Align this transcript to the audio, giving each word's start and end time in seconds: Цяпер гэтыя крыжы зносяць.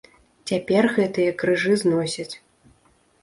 Цяпер 0.51 0.87
гэтыя 0.95 1.35
крыжы 1.43 1.73
зносяць. 1.83 2.31